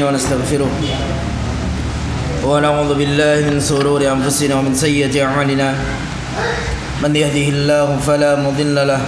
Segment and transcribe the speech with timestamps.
[0.00, 0.72] ونستغفره
[2.48, 5.68] ونعوذ بالله من سرور أنفسنا ومن سيئة أعمالنا.
[7.04, 9.00] من يهده الله فلا مضل له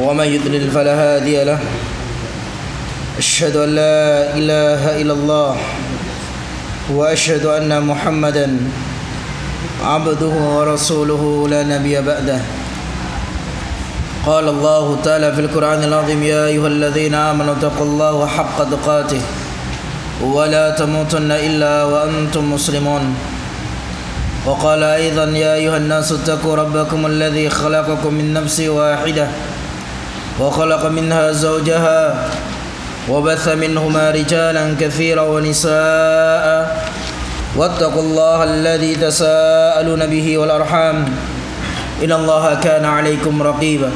[0.00, 1.60] ومن يضلل فلا هادي له.
[3.18, 5.56] أشهد أن لا إله إلا الله
[6.96, 8.48] وأشهد أن محمدا
[9.84, 12.40] عبده ورسوله لا نبي بعده.
[14.26, 19.20] قال الله تعالى في القرآن العظيم يا أيها الذين آمنوا اتقوا الله حق تقاته
[20.22, 23.14] ولا تموتن إلا وأنتم مسلمون.
[24.46, 29.26] وقال أيضا يا أيها الناس اتقوا ربكم الذي خلقكم من نفس واحدة
[30.40, 32.00] وخلق منها زوجها
[33.08, 36.46] وبث منهما رجالا كثيرا ونساء
[37.56, 40.96] واتقوا الله الذي تساءلون به والأرحام
[42.04, 43.90] إن الله كان عليكم رقيبا.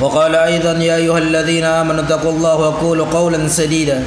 [0.00, 4.02] وقال أيضا يا أيها الذين آمنوا اتقوا الله وقولوا قولا سديدا.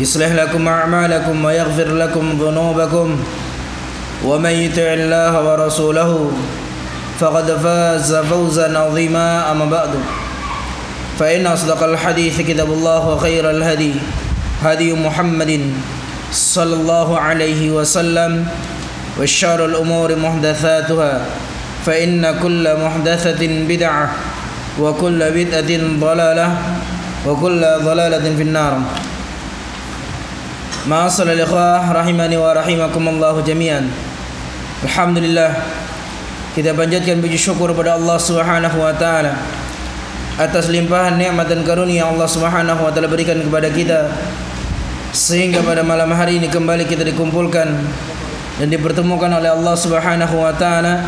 [0.00, 3.08] يصلح لكم أعمالكم ويغفر لكم ذنوبكم
[4.24, 6.32] ومن يطع الله ورسوله
[7.20, 9.50] فقد فاز فوزا عظيما.
[9.52, 9.90] أما بعد
[11.18, 13.94] فإن أصدق الحديث كتاب الله وخير الهدي
[14.62, 15.70] هدي محمد
[16.32, 18.46] صلى الله عليه وسلم
[19.20, 21.12] وشر الأمور محدثاتها
[21.86, 24.06] فإن كل محدثة بدعة
[24.80, 25.70] وكل بدعة
[26.00, 26.48] ضلالة
[27.26, 28.74] وكل ضلالة في النار.
[30.84, 33.88] Ma'asal al-ikhwah rahimani wa rahimakumullah jami'an.
[34.84, 35.56] Alhamdulillah
[36.52, 39.32] kita panjatkan puji syukur kepada Allah Subhanahu wa taala
[40.36, 44.12] atas limpahan nikmat dan karunia Allah Subhanahu wa taala berikan kepada kita
[45.16, 47.68] sehingga pada malam hari ini kembali kita dikumpulkan
[48.60, 51.00] dan dipertemukan oleh Allah Subhanahu wa taala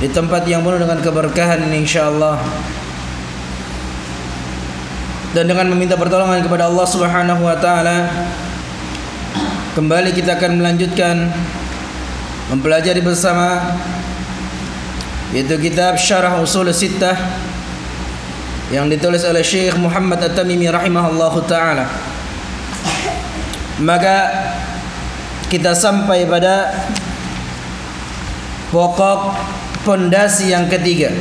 [0.00, 2.40] di tempat yang penuh dengan keberkahan ini insyaallah
[5.36, 8.08] dan dengan meminta pertolongan kepada Allah Subhanahu wa taala
[9.70, 11.30] Kembali kita akan melanjutkan
[12.50, 13.78] mempelajari bersama
[15.30, 17.14] yaitu kitab Syarah Usul Sittah
[18.74, 21.86] yang ditulis oleh Syekh Muhammad At-Tamimi rahimahullahu taala.
[23.78, 24.26] Maka
[25.46, 26.74] kita sampai pada
[28.74, 29.38] pokok
[29.86, 31.14] pondasi yang ketiga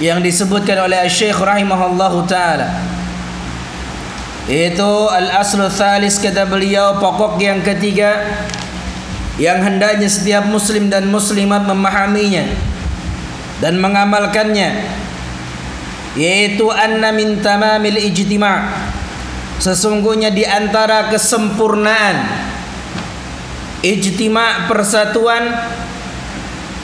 [0.00, 2.72] yang disebutkan oleh Syekh rahimahullahu taala
[4.48, 8.40] itu al-aslu thalis kata beliau pokok yang ketiga
[9.36, 12.48] yang hendaknya setiap muslim dan muslimat memahaminya
[13.60, 14.84] dan mengamalkannya
[16.16, 18.68] yaitu anna min tamamil ijtima'
[19.60, 22.16] sesungguhnya di antara kesempurnaan
[23.84, 25.52] ijtima' persatuan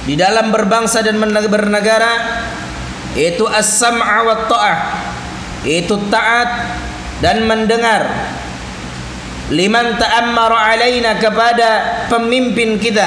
[0.07, 2.45] di dalam berbangsa dan bernegara
[3.19, 4.79] yaitu as-sam'a wa ta'ah
[5.67, 6.79] yaitu taat
[7.21, 8.09] dan mendengar.
[9.47, 13.07] Liman ta'ammara alaina kepada pemimpin kita.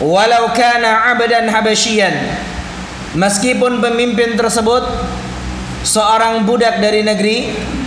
[0.00, 2.16] Walau kana abdan habasyian.
[3.12, 4.86] Meskipun pemimpin tersebut
[5.84, 7.36] seorang budak dari negeri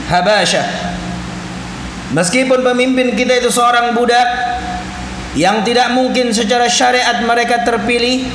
[0.03, 0.68] Habasyah.
[2.13, 4.28] Meskipun pemimpin kita itu seorang budak
[5.34, 8.30] yang tidak mungkin secara syariat mereka terpilih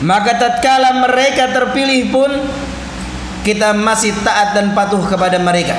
[0.00, 2.32] maka tatkala mereka terpilih pun
[3.40, 5.76] kita masih taat dan patuh kepada mereka.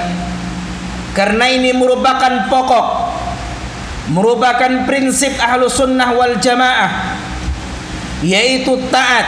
[1.11, 2.85] Karena ini merupakan pokok,
[4.15, 7.19] merupakan prinsip ahlu sunnah wal jamaah,
[8.23, 9.27] yaitu taat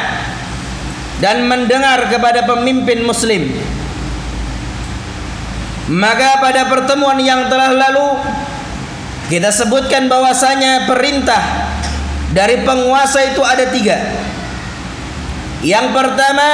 [1.20, 3.52] dan mendengar kepada pemimpin muslim.
[5.92, 8.24] Maka pada pertemuan yang telah lalu
[9.28, 11.44] kita sebutkan bahwasanya perintah
[12.32, 14.00] dari penguasa itu ada tiga.
[15.64, 16.48] Yang pertama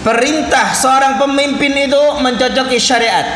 [0.00, 3.26] perintah seorang pemimpin itu mencocoki syariat.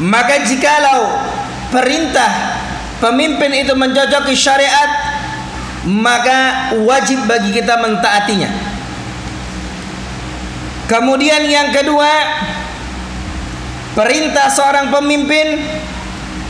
[0.00, 1.20] Maka jikalau
[1.68, 2.56] perintah
[3.02, 4.88] pemimpin itu mencocoki syariat
[5.84, 8.50] maka wajib bagi kita mentaatinya.
[10.88, 12.10] Kemudian yang kedua
[13.94, 15.60] perintah seorang pemimpin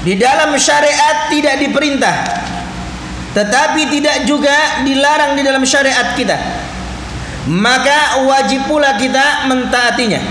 [0.05, 2.17] di dalam syariat tidak diperintah
[3.31, 6.60] tetapi tidak juga dilarang di dalam syariat kita
[7.51, 10.23] maka wajib pula kita mentaatinya.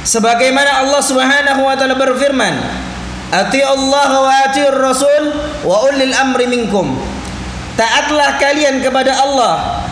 [0.00, 2.56] Sebagaimana Allah Subhanahu wa taala berfirman
[3.26, 5.34] Ati Allah wa ati Rasul
[5.66, 6.94] wa ulil amri minkum.
[7.76, 9.84] Taatlah kalian kepada Allah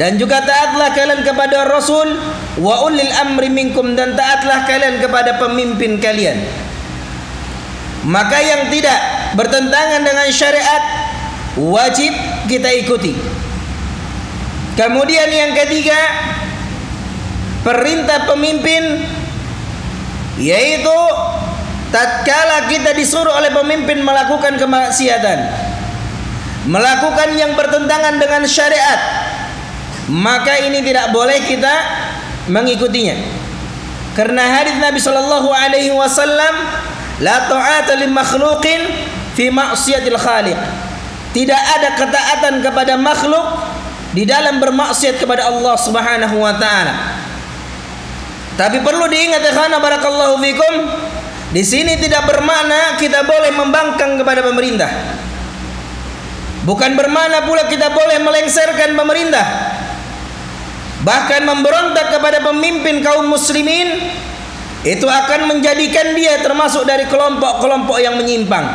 [0.00, 2.16] dan juga taatlah kalian kepada Rasul
[2.58, 6.42] wa ulil amri minkum dan taatlah kalian kepada pemimpin kalian.
[8.08, 8.98] Maka yang tidak
[9.36, 10.82] bertentangan dengan syariat
[11.60, 12.10] wajib
[12.48, 13.37] kita ikuti
[14.78, 15.98] Kemudian yang ketiga
[17.66, 19.02] perintah pemimpin
[20.38, 20.98] yaitu
[21.90, 25.50] tatkala kita disuruh oleh pemimpin melakukan kemaksiatan
[26.70, 29.00] melakukan yang bertentangan dengan syariat
[30.08, 31.74] maka ini tidak boleh kita
[32.48, 33.16] mengikutinya.
[34.16, 36.54] Karena hadis Nabi sallallahu alaihi wasallam
[37.20, 38.80] la ta'ata li makhluqin
[39.36, 40.58] fi ma'siyatil khaliq.
[41.36, 43.46] Tidak ada ketaatan kepada makhluk
[44.16, 46.94] di dalam bermaksiat kepada Allah Subhanahu wa taala
[48.58, 50.74] tapi perlu diingat ya khana barakallahu fikum
[51.48, 54.90] di sini tidak bermakna kita boleh membangkang kepada pemerintah.
[56.68, 59.46] Bukan bermakna pula kita boleh melengserkan pemerintah.
[61.00, 64.12] Bahkan memberontak kepada pemimpin kaum muslimin
[64.84, 68.68] itu akan menjadikan dia termasuk dari kelompok-kelompok yang menyimpang.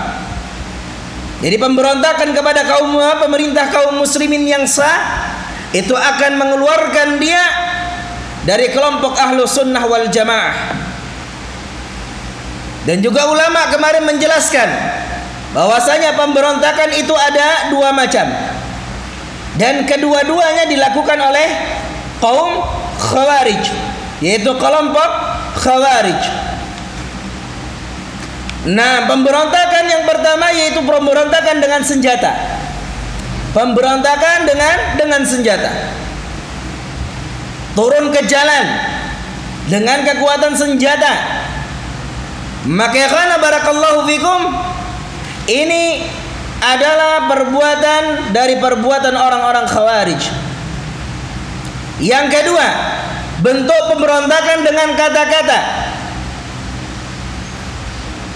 [1.43, 5.27] Jadi pemberontakan kepada kaum pemerintah kaum muslimin yang sah
[5.75, 7.43] itu akan mengeluarkan dia
[8.47, 10.55] dari kelompok ahlu sunnah wal jamaah.
[12.87, 14.71] Dan juga ulama kemarin menjelaskan
[15.51, 18.23] bahwasanya pemberontakan itu ada dua macam.
[19.59, 21.47] Dan kedua-duanya dilakukan oleh
[22.23, 22.63] kaum
[23.03, 23.63] Khawarij,
[24.23, 25.09] yaitu kelompok
[25.59, 26.52] Khawarij.
[28.63, 32.31] Nah, pemberontakan yang pertama yaitu pemberontakan dengan senjata.
[33.51, 35.71] Pemberontakan dengan dengan senjata.
[37.75, 38.65] Turun ke jalan
[39.67, 41.43] dengan kekuatan senjata
[42.63, 44.39] maka ya karena barakallahu fikum
[45.51, 46.07] ini
[46.63, 50.21] adalah perbuatan dari perbuatan orang-orang khawarij.
[51.99, 52.67] Yang kedua,
[53.43, 55.59] bentuk pemberontakan dengan kata-kata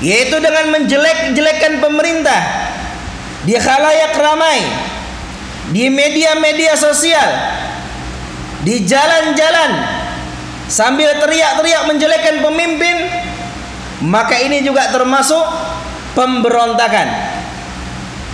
[0.03, 2.41] yaitu dengan menjelek-jelekkan pemerintah.
[3.47, 4.61] Di khalayak ramai.
[5.73, 7.29] Di media-media sosial.
[8.61, 9.71] Di jalan-jalan.
[10.67, 12.97] Sambil teriak-teriak menjelekkan pemimpin.
[14.05, 15.41] Maka ini juga termasuk
[16.13, 17.07] pemberontakan.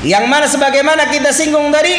[0.04, 1.95] Yang mana sebagaimana kita singgung tadi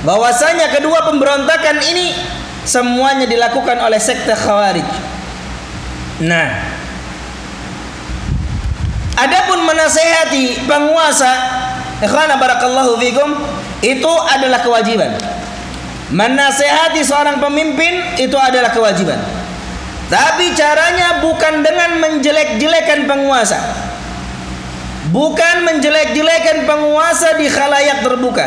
[0.00, 2.16] bahwasanya kedua pemberontakan ini
[2.64, 4.88] semuanya dilakukan oleh sekte khawarij.
[6.24, 6.73] Nah
[9.74, 11.32] menasehati penguasa
[11.98, 13.34] ikhwana barakallahu fikum
[13.82, 15.18] itu adalah kewajiban
[16.14, 19.18] menasehati seorang pemimpin itu adalah kewajiban
[20.04, 23.56] tapi caranya bukan dengan menjelek-jelekan penguasa.
[25.08, 28.46] Bukan menjelek-jelekan penguasa di khalayak terbuka.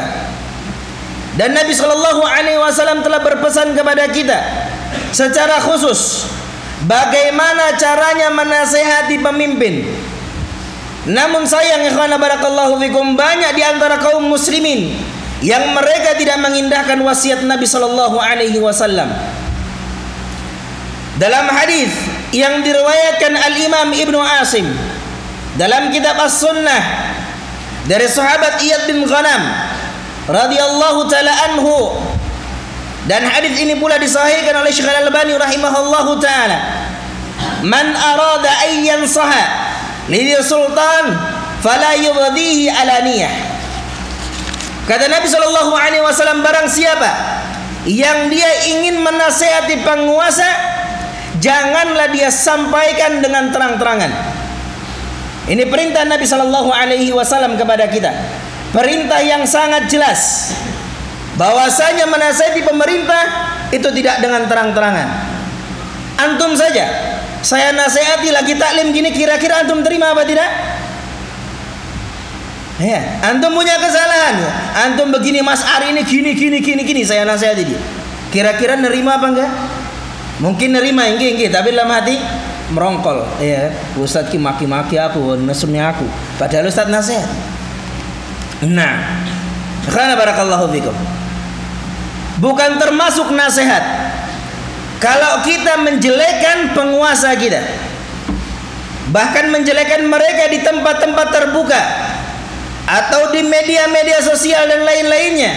[1.37, 4.41] Dan Nabi Shallallahu Alaihi Wasallam telah berpesan kepada kita
[5.13, 6.25] secara khusus
[6.89, 9.85] bagaimana caranya menasehati pemimpin.
[11.07, 14.91] Namun sayang ikhwan barakallahu fikum banyak di antara kaum muslimin
[15.39, 19.07] yang mereka tidak mengindahkan wasiat Nabi Shallallahu Alaihi Wasallam.
[21.17, 21.89] Dalam hadis
[22.35, 24.67] yang diriwayatkan Al-Imam Ibnu Asim
[25.57, 26.83] dalam kitab As-Sunnah
[27.89, 29.41] dari sahabat Iyad bin Ghanam
[30.29, 31.97] radhiyallahu taala anhu
[33.07, 36.57] dan hadis ini pula disahihkan oleh Syekh Al-Albani rahimahullahu taala
[37.65, 39.07] man arada an
[40.07, 41.05] yansaha lil sultan
[41.59, 43.33] fala yubdihi alaniyah
[44.87, 47.09] kata Nabi sallallahu alaihi wasallam barang siapa
[47.87, 50.47] yang dia ingin menasihati penguasa
[51.39, 54.11] janganlah dia sampaikan dengan terang-terangan.
[55.47, 58.11] Ini perintah Nabi Shallallahu Alaihi Wasallam kepada kita.
[58.75, 60.51] Perintah yang sangat jelas.
[61.39, 63.23] Bahwasanya menasihati pemerintah
[63.71, 65.07] itu tidak dengan terang-terangan.
[66.19, 67.15] Antum saja.
[67.47, 70.51] Saya nasihati lagi taklim gini kira-kira antum terima apa tidak?
[72.83, 74.35] Ya, antum punya kesalahan.
[74.75, 77.79] Antum begini Mas Ari ini gini gini gini gini saya nasihati dia.
[78.35, 79.51] Kira-kira nerima apa enggak?
[80.43, 82.19] Mungkin nerima inggih inggih tapi dalam hati
[82.71, 86.03] merongkol ya Ustadz ki maki-maki aku mesumnya aku
[86.35, 87.29] padahal Ustadz nasihat
[88.67, 89.23] nah
[89.87, 90.95] karena barakallahu fikum
[92.43, 94.06] bukan termasuk nasihat
[94.97, 97.61] kalau kita menjelekan penguasa kita
[99.13, 101.81] bahkan menjelekan mereka di tempat-tempat terbuka
[102.87, 105.51] atau di media-media sosial dan lain-lainnya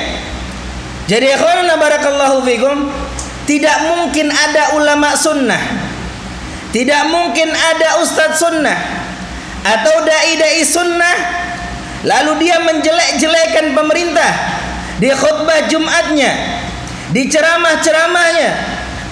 [1.10, 2.86] jadi ikhwanana barakallahu fikum
[3.50, 5.58] tidak mungkin ada ulama sunnah.
[6.70, 8.78] Tidak mungkin ada ustadz sunnah
[9.66, 11.16] atau dai-dai sunnah
[12.06, 14.30] lalu dia menjelek-jelekan pemerintah
[15.02, 16.30] di khutbah Jumatnya,
[17.10, 18.48] di ceramah-ceramahnya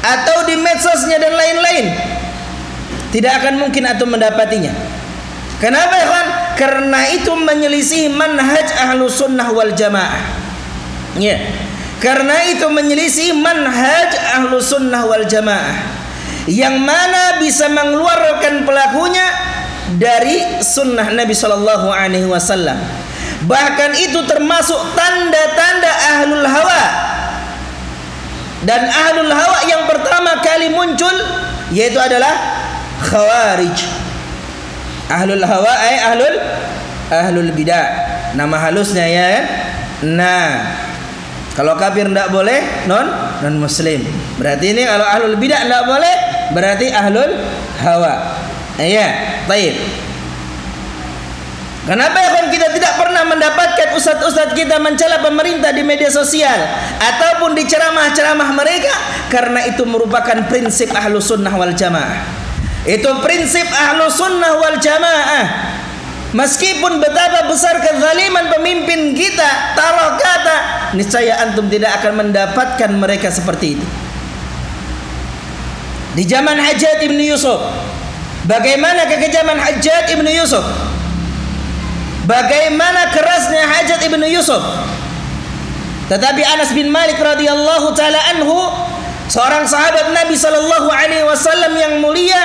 [0.02, 1.86] atau di medsosnya dan lain-lain.
[3.08, 4.72] Tidak akan mungkin atau mendapatinya.
[5.58, 6.06] Kenapa ya
[6.54, 10.22] Karena itu menyelisih manhaj ahlu sunnah wal jamaah.
[11.18, 11.40] Ya.
[11.98, 15.98] Karena itu menyelisih manhaj ahlu sunnah wal jamaah
[16.48, 19.26] yang mana bisa mengeluarkan pelakunya
[20.00, 22.76] dari sunnah Nabi Shallallahu Alaihi Wasallam.
[23.44, 26.84] Bahkan itu termasuk tanda-tanda ahlul hawa.
[28.66, 31.14] Dan ahlul hawa yang pertama kali muncul
[31.70, 32.34] yaitu adalah
[33.06, 33.78] khawarij.
[35.08, 36.36] Ahlul hawa eh, ahlul
[37.12, 37.86] ahlul bidah.
[38.34, 39.44] Nama halusnya ya kan?
[40.14, 40.48] Nah,
[41.54, 43.06] kalau kafir tidak boleh non
[43.42, 44.02] non muslim.
[44.36, 46.14] Berarti ini kalau ahlul bidah tidak boleh
[46.52, 47.32] berarti ahlul
[47.82, 48.14] hawa.
[48.78, 49.74] Iya, baik.
[51.88, 56.68] Kenapa ya kita tidak pernah mendapatkan ustadz-ustadz kita mencela pemerintah di media sosial
[57.00, 58.92] ataupun di ceramah-ceramah mereka?
[59.32, 62.28] Karena itu merupakan prinsip ahlu sunnah wal jamaah.
[62.84, 65.44] Itu prinsip ahlu sunnah wal jamaah.
[66.36, 70.56] Meskipun betapa besar kezaliman pemimpin kita, taruh kata,
[70.92, 73.86] niscaya antum tidak akan mendapatkan mereka seperti itu.
[76.12, 77.56] Di zaman Hajjat ibnu Yusuf,
[78.44, 80.68] bagaimana kekejaman Hajjat ibnu Yusuf?
[82.28, 84.60] Bagaimana kerasnya Hajjat ibnu Yusuf?
[86.12, 88.68] Tetapi Anas bin Malik radhiyallahu taala anhu,
[89.32, 92.36] seorang sahabat Nabi sallallahu alaihi wasallam yang mulia,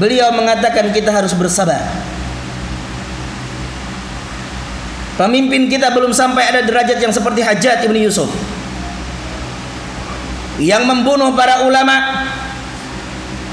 [0.00, 1.84] beliau mengatakan kita harus bersabar.
[5.20, 8.32] Pemimpin kita belum sampai ada derajat yang seperti Hajat Ibn Yusuf
[10.56, 12.24] yang membunuh para ulama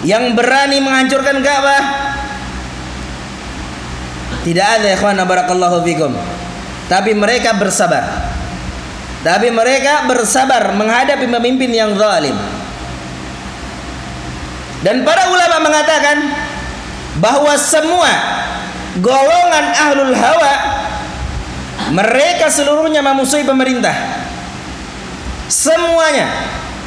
[0.08, 1.84] yang berani menghancurkan Ka'bah
[4.48, 6.14] tidak ada ikhwan barakallahu fikum
[6.88, 8.34] tapi mereka bersabar
[9.20, 12.36] tapi mereka bersabar menghadapi pemimpin yang zalim
[14.80, 16.18] dan para ulama mengatakan
[17.20, 18.12] bahwa semua
[19.04, 20.54] golongan ahlul hawa
[21.92, 23.94] mereka seluruhnya memusuhi pemerintah.
[25.50, 26.30] Semuanya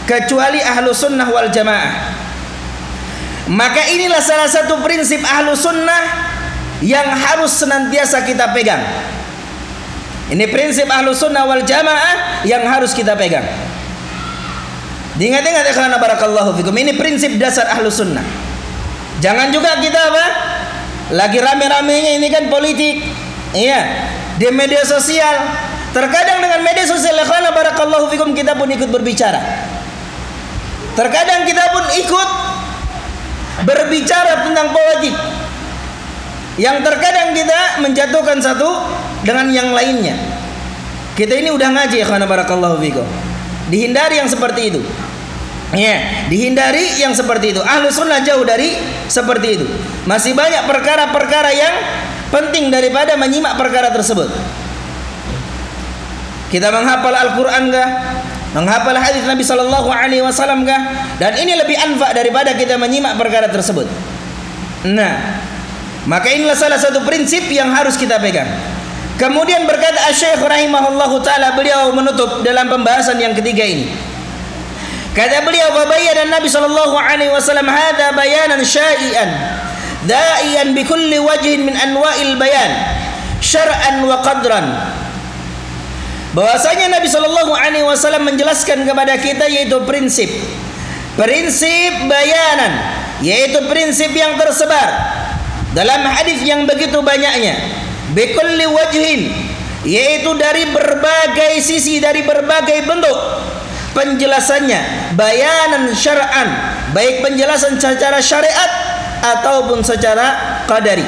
[0.07, 2.15] kecuali ahlu sunnah wal jamaah.
[3.51, 6.32] Maka inilah salah satu prinsip ahlu sunnah
[6.83, 8.83] yang harus senantiasa kita pegang.
[10.29, 13.47] Ini prinsip ahlu sunnah wal jamaah yang harus kita pegang.
[15.17, 16.73] Diingat-ingat ya karena barakallahu fikum.
[16.75, 18.25] Ini prinsip dasar ahlu sunnah.
[19.23, 20.27] Jangan juga kita apa?
[21.15, 23.07] Lagi rame-ramenya ini kan politik.
[23.53, 23.81] Iya
[24.41, 25.37] di media sosial.
[25.93, 29.39] Terkadang dengan media sosial karena barakallahu fikum kita pun ikut berbicara.
[30.97, 32.29] Terkadang kita pun ikut
[33.69, 35.13] berbicara tentang politik.
[36.63, 38.87] Yang terkadang kita menjatuhkan satu
[39.27, 40.15] dengan yang lainnya.
[41.19, 43.03] Kita ini udah ngaji ya karena barakallahu fikum.
[43.67, 44.81] Dihindari yang seperti itu.
[45.75, 47.61] Ya, dihindari yang seperti itu.
[47.65, 48.79] Ahlu sunnah jauh dari
[49.11, 49.67] seperti itu.
[50.07, 51.75] Masih banyak perkara-perkara yang
[52.31, 54.31] penting daripada menyimak perkara tersebut.
[56.53, 57.89] Kita menghafal Al-Qur'an kah?
[58.53, 60.79] Menghafal hadis Nabi sallallahu alaihi wasallam kah?
[61.17, 63.89] Dan ini lebih anfa daripada kita menyimak perkara tersebut.
[64.93, 65.41] Nah,
[66.09, 68.49] maka inilah salah satu prinsip yang harus kita pegang.
[69.21, 73.87] Kemudian berkata Syekh rahimahullahu taala beliau menutup dalam pembahasan yang ketiga ini.
[75.13, 75.69] Kata beliau
[76.17, 79.29] dan Nabi sallallahu alaihi wasallam hadza bayanan syai'an
[80.09, 82.73] da'iyan bi kulli wajhin min anwa'il bayan
[83.39, 84.67] syar'an wa qadran
[86.33, 90.31] bahwasanya Nabi Shallallahu alaihi wasallam menjelaskan kepada kita yaitu prinsip
[91.15, 92.73] prinsip bayanan
[93.21, 94.89] yaitu prinsip yang tersebar
[95.73, 97.57] dalam hadis yang begitu banyaknya
[98.13, 99.21] bi kulli wajhin
[99.83, 103.19] yaitu dari berbagai sisi dari berbagai bentuk
[103.97, 106.49] penjelasannya bayanan syar'an
[106.93, 108.71] baik penjelasan secara syariat
[109.23, 111.07] ataupun secara qadari.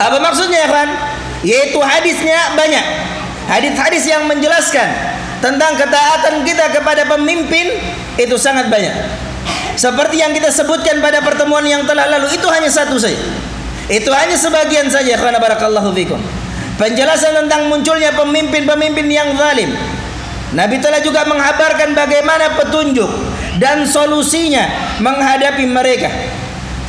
[0.00, 0.88] Apa maksudnya ya kan?
[1.44, 2.86] Yaitu hadisnya banyak.
[3.50, 4.86] Hadis-hadis yang menjelaskan
[5.42, 7.74] tentang ketaatan kita kepada pemimpin
[8.16, 8.94] itu sangat banyak.
[9.78, 13.18] Seperti yang kita sebutkan pada pertemuan yang telah lalu itu hanya satu saja.
[13.90, 16.22] Itu hanya sebagian saja karena barakallahu fikum.
[16.78, 19.74] Penjelasan tentang munculnya pemimpin-pemimpin yang zalim.
[20.50, 23.10] Nabi telah juga menghabarkan bagaimana petunjuk
[23.62, 24.66] dan solusinya
[24.98, 26.10] menghadapi mereka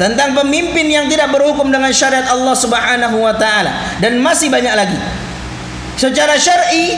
[0.01, 4.97] tentang pemimpin yang tidak berhukum dengan syariat Allah Subhanahu wa taala dan masih banyak lagi.
[5.93, 6.97] Secara syar'i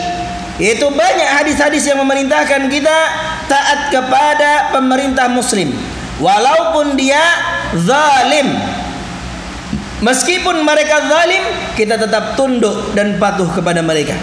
[0.64, 2.98] itu banyak hadis-hadis yang memerintahkan kita
[3.52, 5.76] taat kepada pemerintah muslim
[6.24, 7.20] walaupun dia
[7.84, 8.48] zalim.
[10.00, 11.44] Meskipun mereka zalim,
[11.76, 14.16] kita tetap tunduk dan patuh kepada mereka.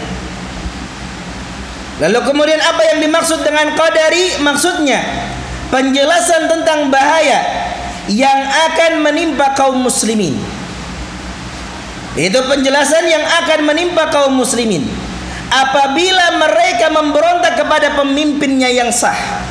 [2.01, 4.41] Lalu kemudian apa yang dimaksud dengan qadari?
[4.41, 5.01] Maksudnya
[5.69, 7.45] penjelasan tentang bahaya
[8.09, 8.41] yang
[8.73, 10.41] akan menimpa kaum muslimin.
[12.17, 15.00] Itu penjelasan yang akan menimpa kaum muslimin
[15.51, 19.51] apabila mereka memberontak kepada pemimpinnya yang sah.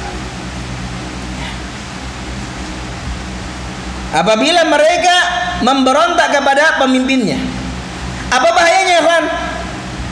[4.13, 5.15] apabila mereka
[5.62, 7.38] memberontak kepada pemimpinnya.
[8.29, 9.25] Apa bahayanya, Ikhwan?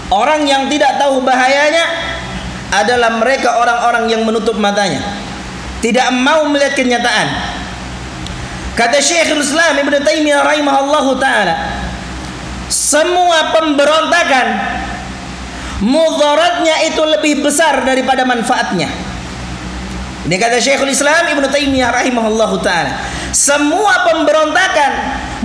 [0.08, 1.84] Orang yang tidak tahu bahayanya
[2.72, 5.04] adalah mereka orang-orang yang menutup matanya.
[5.84, 7.28] Tidak mau melihat kenyataan.
[8.74, 11.82] Kata Syekhul Islam Ibn Taimiyah rahimahullahu taala,
[12.70, 14.48] semua pemberontakan
[15.84, 18.90] mudaratnya itu lebih besar daripada manfaatnya.
[20.28, 23.00] Ini kata Syekhul Islam Ibn Taimiyah rahimahullahu taala.
[23.32, 24.92] Semua pemberontakan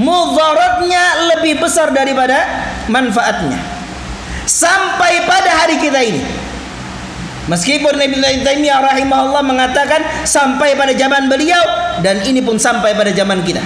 [0.00, 2.42] mudaratnya lebih besar daripada
[2.90, 3.62] manfaatnya.
[4.42, 6.22] Sampai pada hari kita ini.
[7.46, 11.62] Meskipun Ibn Taimiyah rahimahullah mengatakan sampai pada zaman beliau
[12.02, 13.62] dan ini pun sampai pada zaman kita.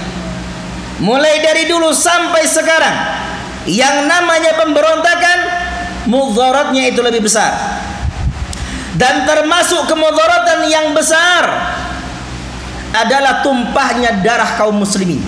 [1.00, 2.96] Mulai dari dulu sampai sekarang
[3.68, 5.38] yang namanya pemberontakan
[6.06, 7.52] mudaratnya itu lebih besar
[8.96, 11.44] dan termasuk kemudaratan yang besar
[12.96, 15.20] adalah tumpahnya darah kaum muslimin.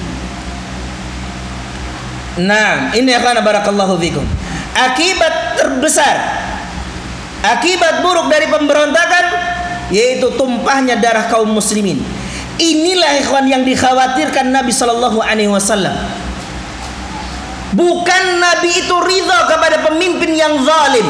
[2.39, 4.25] Nah, ini akan barakallahu fikum.
[4.73, 6.17] Akibat terbesar
[7.43, 9.25] akibat buruk dari pemberontakan
[9.95, 12.01] yaitu tumpahnya darah kaum muslimin.
[12.59, 15.95] Inilah ikhwan yang dikhawatirkan Nabi sallallahu alaihi wasallam.
[17.77, 21.05] Bukan Nabi itu ridha kepada pemimpin yang zalim,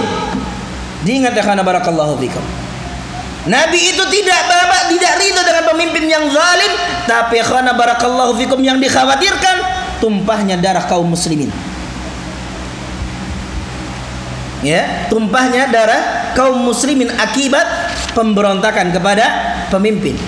[1.06, 2.42] Diingat ya karena barakallahu fikum.
[3.46, 6.72] Nabi itu tidak bapak tidak ridho dengan pemimpin yang zalim,
[7.06, 9.56] tapi karena barakallahu fikum yang dikhawatirkan
[10.02, 11.48] tumpahnya darah kaum muslimin.
[14.58, 17.64] Ya, tumpahnya darah kaum muslimin akibat
[18.12, 19.24] pemberontakan kepada
[19.70, 20.18] pemimpin.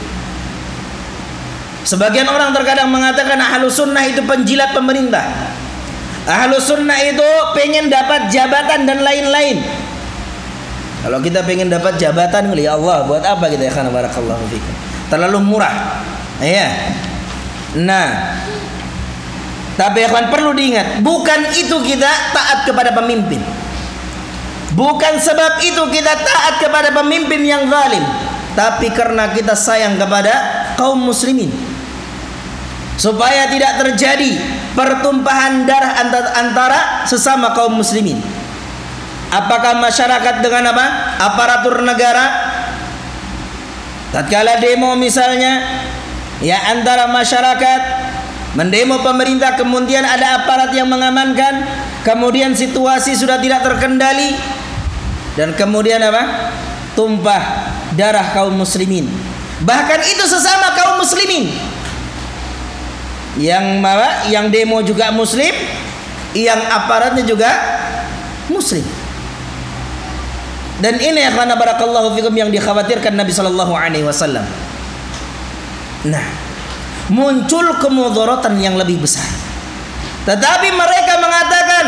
[1.83, 5.27] Sebagian orang terkadang mengatakan ahlu sunnah itu penjilat pemerintah.
[6.31, 7.27] Ahlu sunnah itu
[7.59, 9.59] pengen dapat jabatan dan lain-lain.
[11.03, 14.75] Kalau kita pengen dapat jabatan ya Allah, buat apa kita ya karena barakallahu fikum.
[15.11, 16.07] Terlalu murah.
[16.39, 16.95] Ya.
[17.83, 18.37] Nah,
[19.81, 23.41] tapi akan perlu diingat, bukan itu kita taat kepada pemimpin.
[24.77, 28.05] Bukan sebab itu kita taat kepada pemimpin yang zalim,
[28.55, 30.33] tapi karena kita sayang kepada
[30.79, 31.70] kaum muslimin.
[32.97, 34.41] Supaya tidak terjadi
[34.75, 35.99] pertumpahan darah
[36.39, 38.21] antara sesama kaum muslimin.
[39.31, 40.87] Apakah masyarakat dengan apa?
[41.23, 42.51] Aparatur negara.
[44.11, 45.63] Tatkala demo misalnya,
[46.43, 47.81] ya antara masyarakat
[48.59, 51.63] mendemo pemerintah kemudian ada aparat yang mengamankan,
[52.03, 54.35] kemudian situasi sudah tidak terkendali
[55.39, 56.51] dan kemudian apa?
[56.99, 59.07] Tumpah darah kaum muslimin.
[59.63, 61.55] Bahkan itu sesama kaum muslimin.
[63.39, 64.09] Yang apa?
[64.27, 65.55] Yang demo juga muslim,
[66.35, 67.51] yang aparatnya juga
[68.51, 68.83] muslim.
[70.81, 74.49] Dan ini ya karena barakallahu fikum yang dikhawatirkan Nabi sallallahu alaihi wasallam.
[76.09, 76.25] Nah,
[77.13, 79.29] muncul kemudaratan yang lebih besar.
[80.25, 81.85] Tetapi mereka mengatakan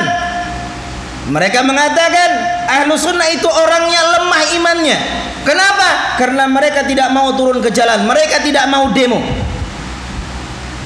[1.32, 2.30] mereka mengatakan
[2.68, 4.98] ahlu sunnah itu orangnya lemah imannya.
[5.42, 6.18] Kenapa?
[6.20, 9.18] Karena mereka tidak mau turun ke jalan, mereka tidak mau demo.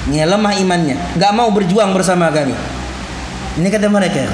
[0.07, 2.55] Ini lemah imannya, nggak mau berjuang bersama kami.
[3.59, 4.31] Ini kata mereka.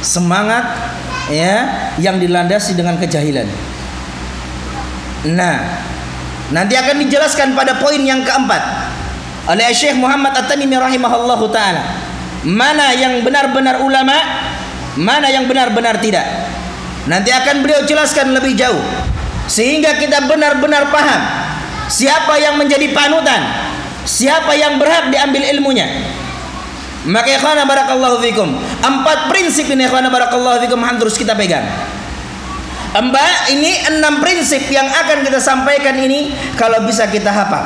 [0.00, 0.64] Semangat
[1.28, 1.68] ya
[2.00, 3.44] yang dilandasi dengan kejahilan.
[5.34, 5.56] Nah,
[6.54, 8.62] nanti akan dijelaskan pada poin yang keempat
[9.48, 11.84] oleh Syekh Muhammad At-Tamimi rahimahullahu taala.
[12.46, 14.14] Mana yang benar-benar ulama,
[14.96, 16.24] mana yang benar-benar tidak.
[17.10, 18.80] Nanti akan beliau jelaskan lebih jauh
[19.48, 21.20] sehingga kita benar-benar paham
[21.88, 23.40] siapa yang menjadi panutan,
[24.08, 25.84] siapa yang berhak diambil ilmunya.
[27.04, 28.56] Maka ikhwana barakallahu fikum.
[28.80, 31.68] Empat prinsip ini ikhwana barakallahu fikum harus kita pegang.
[32.88, 37.60] Mbak, ini enam prinsip yang akan kita sampaikan ini kalau bisa kita hafal.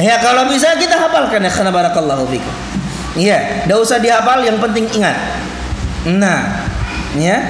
[0.00, 2.52] Ya kalau bisa kita hafalkan ya karena barakallahu fikum.
[3.16, 5.16] Iya, tidak usah dihafal, yang penting ingat.
[6.04, 6.68] Nah,
[7.16, 7.40] ya.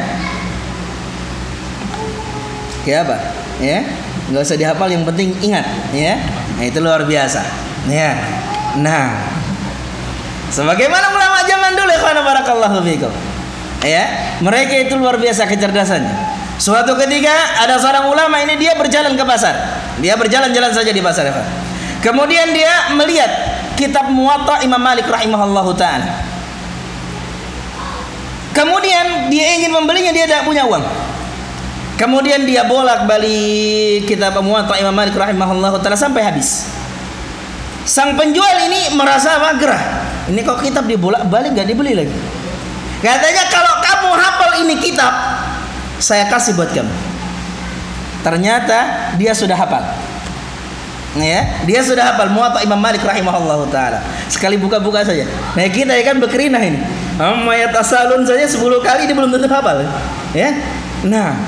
[2.86, 3.16] Kayak apa?
[3.58, 3.82] Ya,
[4.30, 5.66] nggak usah dihafal, yang penting ingat.
[5.90, 6.22] Ya,
[6.54, 7.42] nah itu luar biasa.
[7.86, 8.18] Ya,
[8.82, 9.36] nah
[10.46, 13.12] Sebagaimana ulama zaman dulu ya barakallahu fikum.
[13.82, 14.04] Ya,
[14.40, 16.14] mereka itu luar biasa kecerdasannya.
[16.56, 19.52] Suatu ketika ada seorang ulama ini dia berjalan ke pasar.
[20.00, 21.28] Dia berjalan-jalan saja di pasar.
[21.28, 21.34] Ya,
[22.00, 23.28] Kemudian dia melihat
[23.76, 26.24] kitab Muwatta Imam Malik rahimahullahu taala.
[28.56, 30.84] Kemudian dia ingin membelinya dia tidak punya uang.
[32.00, 36.75] Kemudian dia bolak-balik kitab Muwatta Imam Malik rahimahullahu taala sampai habis.
[37.86, 39.54] Sang penjual ini merasa apa?
[39.62, 39.82] Gerah.
[40.26, 42.18] Ini kok kitab dibolak-balik gak dibeli lagi.
[42.98, 45.14] Katanya kalau kamu hafal ini kitab,
[46.02, 46.90] saya kasih buat kamu.
[48.26, 48.78] Ternyata
[49.14, 49.86] dia sudah hafal.
[51.16, 54.02] Ya, dia sudah hafal Muwatta Imam Malik rahimahullah taala.
[54.26, 55.24] Sekali buka-buka saja.
[55.54, 56.82] Nah, kita ya kan berkerinah ini.
[57.16, 59.86] Amma tasalun saja 10 kali dia belum tentu hafal.
[60.34, 60.58] Ya.
[61.06, 61.38] Nah,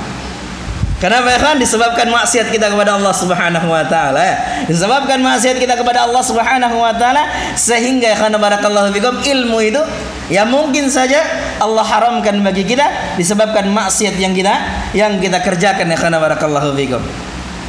[0.98, 1.54] Kenapa ya kan?
[1.62, 4.34] Disebabkan maksiat kita kepada Allah Subhanahu wa taala.
[4.66, 9.78] Disebabkan maksiat kita kepada Allah Subhanahu wa taala sehingga ya kan barakallahu fikum ilmu itu
[10.26, 11.22] ya mungkin saja
[11.62, 14.54] Allah haramkan bagi kita disebabkan maksiat yang kita
[14.90, 17.02] yang kita kerjakan ya kan barakallahu fikum.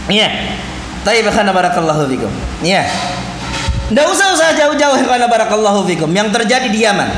[0.09, 0.57] Iya.
[1.05, 2.33] Tapi ya kan barakallahu fikum.
[2.65, 2.89] Iya.
[3.93, 6.09] Tidak usah usah jauh-jauh ya kan barakallahu fikum.
[6.09, 7.09] Yang terjadi di Yaman.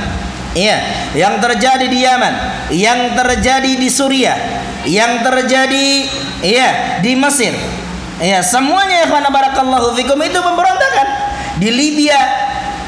[0.52, 0.84] Iya,
[1.16, 2.34] yang terjadi di Yaman,
[2.76, 4.36] yang terjadi di Suriah,
[4.88, 6.10] yang terjadi
[6.42, 7.54] iya di Mesir.
[8.22, 11.08] Iya, semuanya ya barakallahu fikum itu pemberontakan.
[11.58, 12.18] Di Libya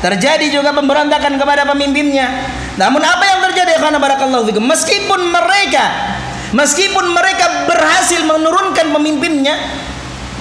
[0.06, 2.29] terjadi juga pemberontakan kepada pemimpinnya.
[2.77, 4.65] Namun apa yang terjadi ya barakallahu fikum?
[4.65, 5.86] Meskipun mereka
[6.53, 9.58] meskipun mereka berhasil menurunkan pemimpinnya,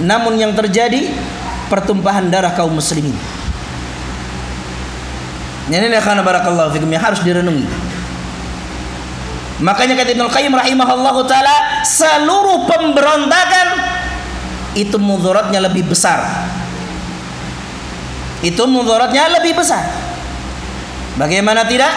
[0.05, 1.09] namun yang terjadi
[1.73, 3.17] pertumpahan darah kaum muslimin.
[5.73, 7.65] Ini karena barakallahu fikum yang harus direnungi.
[9.63, 13.69] Makanya kata Ibnu Qayyim rahimahullah taala seluruh pemberontakan
[14.75, 16.51] itu mudaratnya lebih besar.
[18.43, 19.87] Itu mudaratnya lebih besar.
[21.15, 21.95] Bagaimana tidak?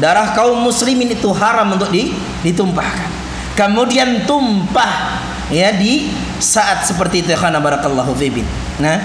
[0.00, 1.92] Darah kaum muslimin itu haram untuk
[2.40, 3.12] ditumpahkan.
[3.52, 5.20] Kemudian tumpah
[5.52, 6.08] ya di
[6.40, 8.48] saat seperti itu karena barakallahu fikum.
[8.80, 8.96] Nah,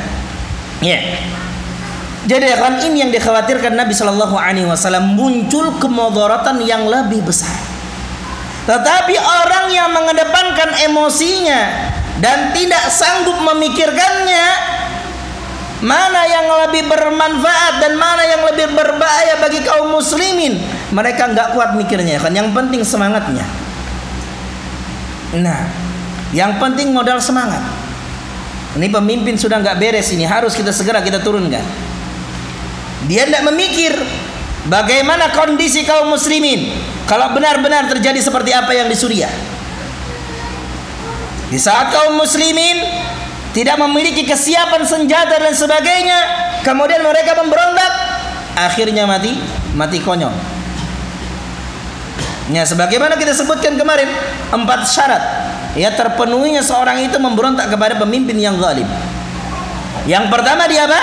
[0.79, 0.95] ya.
[0.95, 1.03] Yeah.
[2.27, 7.66] Jadi kan ini yang dikhawatirkan Nabi Shallallahu Alaihi Wasallam muncul kemudaratan yang lebih besar.
[8.67, 11.87] Tetapi orang yang mengedepankan emosinya
[12.19, 14.75] dan tidak sanggup memikirkannya
[15.77, 20.59] mana yang lebih bermanfaat dan mana yang lebih berbahaya bagi kaum muslimin?
[20.91, 22.35] Mereka nggak kuat mikirnya kan?
[22.35, 23.47] Yang penting semangatnya.
[25.39, 25.71] Nah
[26.35, 27.63] yang penting modal semangat.
[28.75, 31.63] Ini pemimpin sudah nggak beres ini harus kita segera kita turunkan.
[33.07, 33.95] Dia tidak memikir
[34.67, 39.31] bagaimana kondisi kaum muslimin kalau benar-benar terjadi seperti apa yang di Suriah.
[41.47, 42.83] Di saat kaum muslimin
[43.55, 46.19] tidak memiliki kesiapan senjata dan sebagainya,
[46.67, 47.91] kemudian mereka memberontak,
[48.59, 49.39] akhirnya mati,
[49.71, 50.35] mati konyol.
[52.51, 54.11] Ya, sebagaimana kita sebutkan kemarin,
[54.51, 55.23] empat syarat
[55.79, 58.87] ya terpenuhinya seorang itu memberontak kepada pemimpin yang zalim.
[60.09, 61.01] Yang pertama dia apa?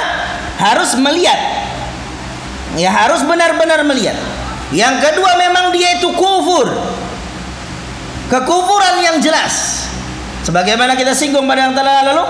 [0.60, 1.40] Harus melihat.
[2.76, 4.16] Ya, harus benar-benar melihat.
[4.72, 6.70] Yang kedua memang dia itu kufur.
[8.32, 9.84] Kekufuran yang jelas.
[10.44, 12.24] Sebagaimana kita singgung pada yang telah lalu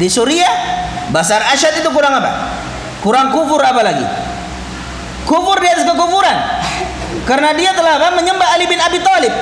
[0.00, 0.52] di Suriah,
[1.12, 2.52] Basar Asyad itu kurang apa?
[3.04, 4.04] Kurang kufur apa lagi?
[5.24, 6.36] Kufur di atas kekufuran.
[7.24, 8.12] Karena dia telah apa?
[8.16, 9.32] menyembah Ali bin Abi Thalib.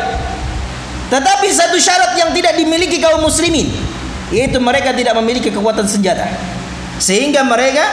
[1.10, 3.68] Tetapi satu syarat yang tidak dimiliki kaum muslimin
[4.32, 6.24] yaitu mereka tidak memiliki kekuatan senjata.
[6.96, 7.84] Sehingga mereka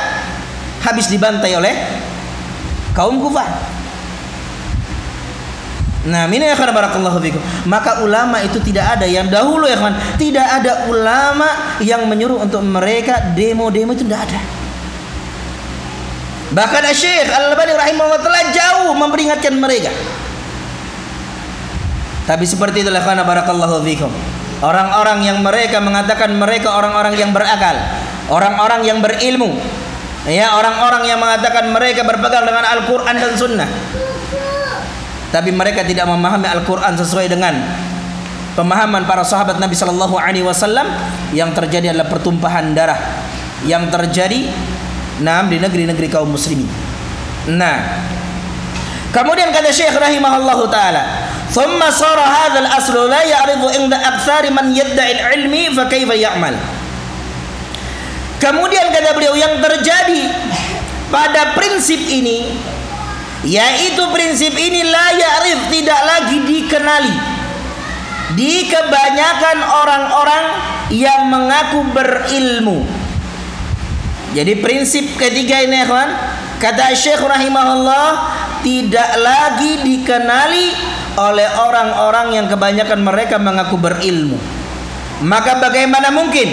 [0.82, 1.76] habis dibantai oleh
[2.96, 3.50] kaum kufar.
[6.08, 7.44] Nah, ini ya barakallahu fikum.
[7.68, 12.64] Maka ulama itu tidak ada yang dahulu ya kan, tidak ada ulama yang menyuruh untuk
[12.64, 14.40] mereka demo-demo itu tidak ada.
[16.56, 19.92] Bahkan Syekh Al-Albani rahimahullah telah jauh memperingatkan mereka.
[22.24, 24.10] Tapi seperti itulah karena barakallahu fikum.
[24.64, 27.76] Orang-orang yang mereka mengatakan mereka orang-orang yang berakal,
[28.32, 29.60] orang-orang yang berilmu.
[30.28, 33.70] Ya, orang-orang yang mengatakan mereka berpegang dengan Al-Qur'an dan Sunnah
[35.30, 37.54] tapi mereka tidak memahami Al-Qur'an sesuai dengan
[38.58, 40.90] pemahaman para sahabat Nabi sallallahu alaihi wasallam
[41.32, 42.98] yang terjadi adalah pertumpahan darah
[43.64, 44.50] yang terjadi
[45.20, 46.68] nah di negeri-negeri kaum muslimin.
[47.56, 48.04] Nah,
[49.12, 55.20] kemudian kata Syekh rahimahullahu taala, "Thumma sara hadzal aslu la ya'ridu inda aktsari man yadda'i
[55.40, 56.56] ilmi fa kaifa ya'mal?"
[58.40, 60.32] Kemudian kata beliau yang terjadi
[61.12, 62.56] pada prinsip ini
[63.48, 67.16] yaitu prinsip ini la ya'rif tidak lagi dikenali.
[68.36, 70.46] Di kebanyakan orang-orang
[70.94, 72.86] yang mengaku berilmu.
[74.38, 76.14] Jadi prinsip ketiga ini kawan
[76.62, 78.08] kata Syekh rahimahullah
[78.62, 80.68] tidak lagi dikenali
[81.18, 84.38] oleh orang-orang yang kebanyakan mereka mengaku berilmu.
[85.26, 86.48] Maka bagaimana mungkin?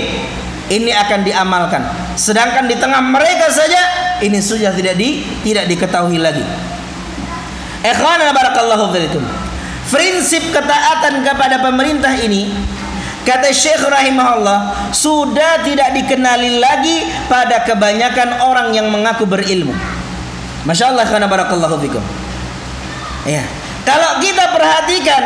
[0.66, 1.82] Ini akan diamalkan.
[2.18, 3.78] Sedangkan di tengah mereka saja
[4.24, 6.42] ini sudah tidak di tidak diketahui lagi
[7.86, 9.22] Ikhwana barakallahu fiikum.
[9.86, 12.50] Prinsip ketaatan kepada pemerintah ini
[13.22, 19.70] kata Syekh rahimahullah sudah tidak dikenali lagi pada kebanyakan orang yang mengaku berilmu.
[20.66, 22.02] Masya Allah karena barakallahu fikum.
[23.22, 23.46] Ya.
[23.86, 25.22] Kalau kita perhatikan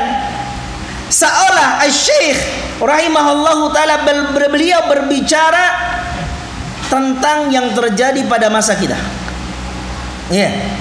[1.09, 2.37] seolah Syekh
[2.77, 4.05] rahimahullahu taala
[4.37, 5.97] beliau berbicara
[6.93, 9.01] tentang yang terjadi pada masa kita.
[10.29, 10.80] Iya.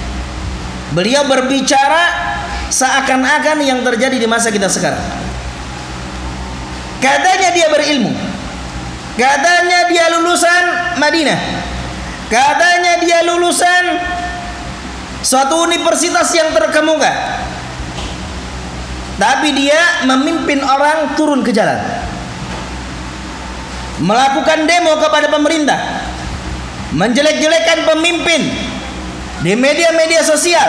[0.89, 2.33] Beliau berbicara
[2.73, 5.01] seakan-akan yang terjadi di masa kita sekarang.
[6.97, 8.11] Katanya dia berilmu.
[9.13, 10.63] Katanya dia lulusan
[10.97, 11.39] Madinah.
[12.29, 13.83] Katanya dia lulusan
[15.21, 17.09] suatu universitas yang terkemuka.
[19.19, 21.77] Tapi dia memimpin orang turun ke jalan.
[23.99, 25.79] Melakukan demo kepada pemerintah.
[26.95, 28.41] Menjelek-jelekan pemimpin
[29.43, 30.67] di media-media sosial.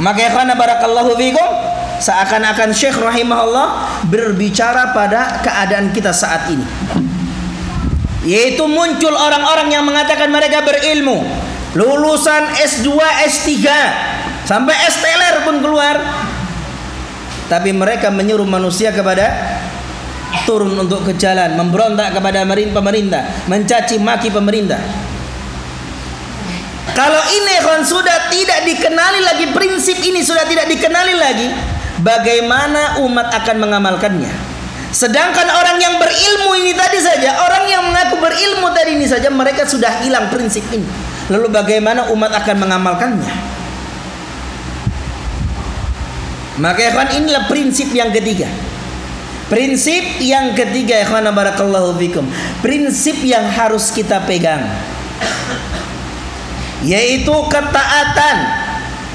[0.00, 1.48] Maka ikhwana barakallahu fikum
[2.02, 6.66] seakan-akan Syekh rahimahullah berbicara pada keadaan kita saat ini.
[8.26, 11.26] Yaitu muncul orang-orang yang mengatakan mereka berilmu,
[11.74, 12.94] lulusan S2,
[13.26, 13.50] S3,
[14.46, 15.98] sampai STLR pun keluar.
[17.50, 19.58] Tapi mereka menyuruh manusia kepada
[20.48, 24.80] turun untuk ke jalan, memberontak kepada pemerintah, mencaci maki pemerintah.
[26.92, 31.48] Kalau ini kan sudah tidak dikenali lagi prinsip ini sudah tidak dikenali lagi,
[32.04, 34.32] bagaimana umat akan mengamalkannya?
[34.92, 39.64] Sedangkan orang yang berilmu ini tadi saja, orang yang mengaku berilmu tadi ini saja mereka
[39.64, 40.84] sudah hilang prinsip ini.
[41.32, 43.32] Lalu bagaimana umat akan mengamalkannya?
[46.60, 48.44] Maka ikhwan inilah prinsip yang ketiga.
[49.48, 52.28] Prinsip yang ketiga ikhwan barakallahu fikum.
[52.60, 54.60] Prinsip yang harus kita pegang.
[56.82, 58.36] Yaitu ketaatan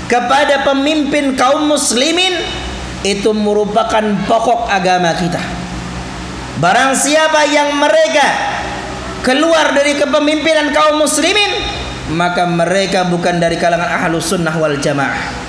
[0.07, 2.31] kepada pemimpin kaum muslimin
[3.03, 5.39] itu merupakan pokok agama kita.
[6.57, 8.27] Barang siapa yang mereka
[9.21, 11.51] keluar dari kepemimpinan kaum muslimin
[12.15, 15.47] maka mereka bukan dari kalangan ahlus sunnah wal jamaah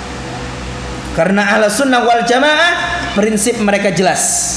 [1.19, 2.73] karena ahlu sunnah wal jamaah
[3.17, 4.55] prinsip mereka jelas.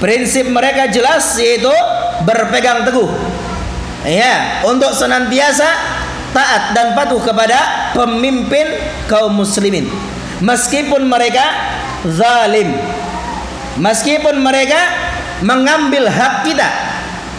[0.00, 1.70] Prinsip mereka jelas yaitu
[2.24, 3.12] berpegang teguh.
[4.02, 5.68] Ya, untuk senantiasa
[6.32, 8.66] taat dan patuh kepada pemimpin
[9.06, 9.88] kaum muslimin.
[10.42, 11.44] Meskipun mereka
[12.08, 12.74] zalim.
[13.78, 14.80] Meskipun mereka
[15.40, 16.68] mengambil hak kita.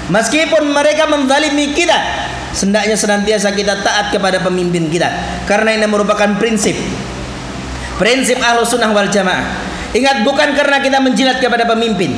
[0.10, 1.96] Meskipun mereka menzalimi kita,
[2.52, 5.08] sendaknya senantiasa kita taat kepada pemimpin kita
[5.48, 6.76] karena ini merupakan prinsip
[7.94, 9.46] Prinsip ahlu sunnah wal jamaah.
[9.94, 12.18] Ingat bukan karena kita menjilat kepada pemimpin.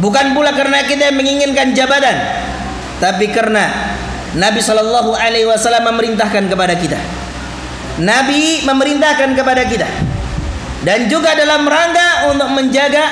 [0.00, 2.16] Bukan pula karena kita menginginkan jabatan.
[2.98, 3.68] Tapi karena
[4.36, 7.00] Nabi Shallallahu Alaihi Wasallam memerintahkan kepada kita.
[8.02, 9.88] Nabi memerintahkan kepada kita.
[10.84, 13.02] Dan juga dalam rangka untuk menjaga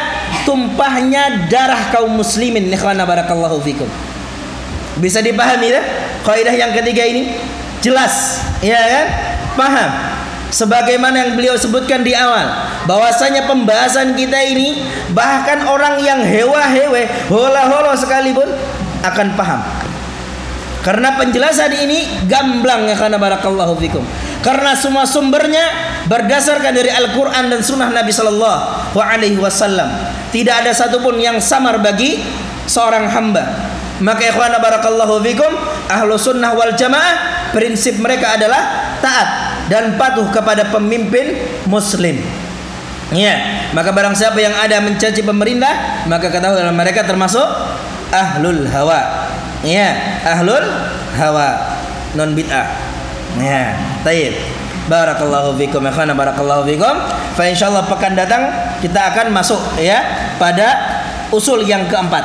[0.46, 2.70] tumpahnya darah kaum muslimin.
[2.70, 3.88] Ikhwana barakallahu fikum.
[5.00, 5.82] Bisa dipahami ya?
[6.22, 7.36] Kaidah yang ketiga ini
[7.82, 9.06] jelas, ya kan?
[9.56, 9.90] Paham?
[10.50, 12.46] sebagaimana yang beliau sebutkan di awal
[12.86, 18.46] bahwasanya pembahasan kita ini bahkan orang yang hewa-hewe hola-holo sekalipun
[19.02, 19.60] akan paham
[20.86, 24.06] karena penjelasan ini gamblang ya karena barakallahu fikum
[24.46, 25.66] karena semua sumbernya
[26.06, 29.90] berdasarkan dari Al-Quran dan Sunnah Nabi Sallallahu Alaihi Wasallam
[30.30, 32.22] tidak ada satupun yang samar bagi
[32.70, 35.50] seorang hamba maka ikhwana barakallahu fikum
[35.90, 39.28] ahlu sunnah wal jamaah prinsip mereka adalah taat
[39.72, 42.20] dan patuh kepada pemimpin muslim.
[43.14, 47.46] Ya, maka barang siapa yang ada mencaci pemerintah, maka ketahui dalam mereka termasuk
[48.10, 49.25] ahlul hawa.
[49.64, 50.64] Ya, ahlul
[51.16, 51.78] hawa
[52.18, 52.68] non bid'ah.
[53.40, 54.36] Ya, taib.
[54.86, 56.94] Barakallahu fikum ya khana barakallahu fikum.
[57.34, 59.98] Fa insyaallah pekan datang kita akan masuk ya
[60.38, 61.00] pada
[61.34, 62.22] usul yang keempat.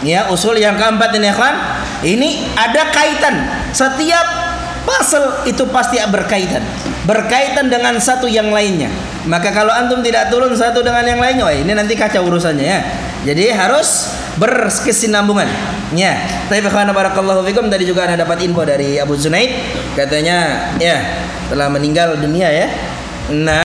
[0.00, 1.52] Ya, usul yang keempat ini ya
[2.00, 3.44] Ini ada kaitan
[3.76, 4.50] setiap
[4.90, 6.64] Pasal itu pasti berkaitan.
[7.04, 8.88] Berkaitan dengan satu yang lainnya.
[9.28, 12.80] Maka kalau antum tidak turun satu dengan yang lainnya, wah ini nanti kacau urusannya ya.
[13.26, 15.44] Jadi harus berkesinambungan.
[15.92, 16.16] Ya.
[16.46, 19.50] Tapi karena barakallahu fikum tadi juga ada dapat info dari Abu Zunaid
[19.98, 21.02] katanya ya
[21.50, 22.66] telah meninggal dunia ya.
[23.30, 23.58] Nah